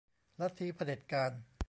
[0.39, 1.31] ลัทธิเผด็จการ